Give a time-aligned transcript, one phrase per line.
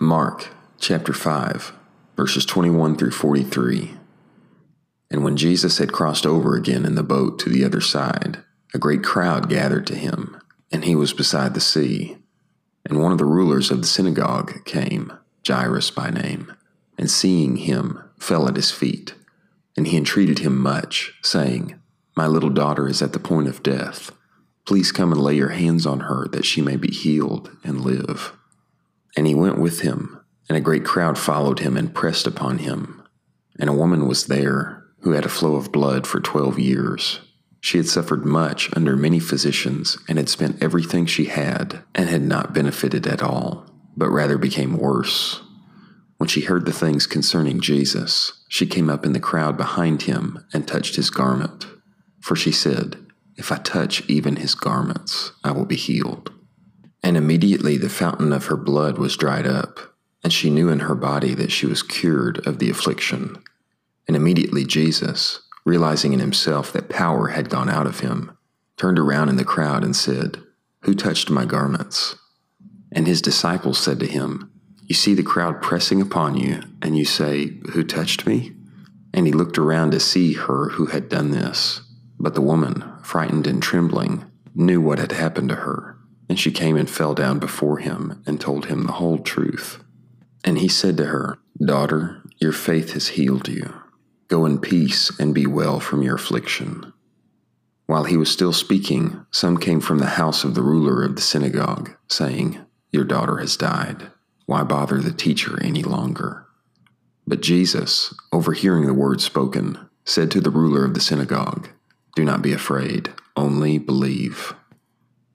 [0.00, 1.72] Mark chapter 5,
[2.16, 3.94] verses 21 through 43.
[5.10, 8.38] And when Jesus had crossed over again in the boat to the other side,
[8.72, 10.40] a great crowd gathered to him,
[10.70, 12.16] and he was beside the sea.
[12.88, 15.12] And one of the rulers of the synagogue came,
[15.44, 16.54] Jairus by name,
[16.96, 19.14] and seeing him, fell at his feet.
[19.76, 21.74] And he entreated him much, saying,
[22.16, 24.12] My little daughter is at the point of death.
[24.64, 28.37] Please come and lay your hands on her that she may be healed and live.
[29.16, 33.02] And he went with him, and a great crowd followed him and pressed upon him.
[33.58, 37.20] And a woman was there who had a flow of blood for twelve years.
[37.60, 42.22] She had suffered much under many physicians and had spent everything she had and had
[42.22, 43.66] not benefited at all,
[43.96, 45.40] but rather became worse.
[46.18, 50.44] When she heard the things concerning Jesus, she came up in the crowd behind him
[50.52, 51.66] and touched his garment.
[52.20, 52.96] For she said,
[53.36, 56.32] If I touch even his garments, I will be healed.
[57.02, 60.94] And immediately the fountain of her blood was dried up, and she knew in her
[60.94, 63.42] body that she was cured of the affliction.
[64.06, 68.36] And immediately Jesus, realizing in himself that power had gone out of him,
[68.76, 70.42] turned around in the crowd and said,
[70.82, 72.16] Who touched my garments?
[72.90, 74.50] And his disciples said to him,
[74.86, 78.54] You see the crowd pressing upon you, and you say, Who touched me?
[79.12, 81.82] And he looked around to see her who had done this.
[82.18, 84.24] But the woman, frightened and trembling,
[84.54, 85.97] knew what had happened to her.
[86.28, 89.82] And she came and fell down before him and told him the whole truth.
[90.44, 93.74] And he said to her, Daughter, your faith has healed you.
[94.28, 96.92] Go in peace and be well from your affliction.
[97.86, 101.22] While he was still speaking, some came from the house of the ruler of the
[101.22, 102.58] synagogue, saying,
[102.92, 104.10] Your daughter has died.
[104.44, 106.46] Why bother the teacher any longer?
[107.26, 111.68] But Jesus, overhearing the words spoken, said to the ruler of the synagogue,
[112.14, 114.54] Do not be afraid, only believe.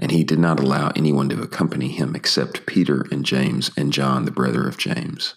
[0.03, 4.25] And he did not allow anyone to accompany him except Peter and James and John,
[4.25, 5.35] the brother of James.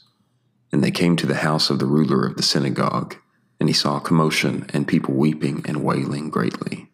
[0.73, 3.14] And they came to the house of the ruler of the synagogue,
[3.61, 6.91] and he saw commotion and people weeping and wailing greatly.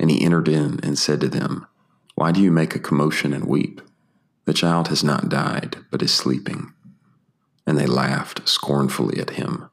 [0.00, 1.68] And he entered in and said to them,
[2.16, 3.80] Why do you make a commotion and weep?
[4.46, 6.72] The child has not died, but is sleeping.
[7.64, 9.70] And they laughed scornfully at him.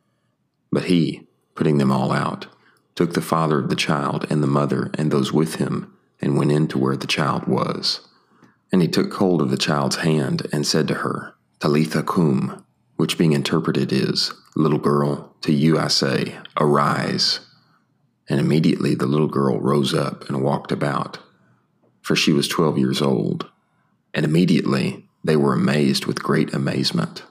[0.71, 2.45] But he, putting them all out,
[2.93, 6.51] took the father of the child and the mother and those with him and went
[6.51, 8.01] in to where the child was.
[8.71, 12.65] And he took hold of the child's hand and said to her, Talitha cum,
[12.97, 17.39] which being interpreted is, Little girl, to you I say, arise.
[18.27, 21.19] And immediately the little girl rose up and walked about,
[22.01, 23.49] for she was twelve years old.
[24.13, 27.23] And immediately they were amazed with great amazement.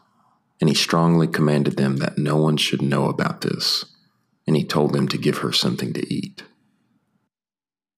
[0.60, 3.84] And he strongly commanded them that no one should know about this.
[4.47, 6.43] And he told them to give her something to eat.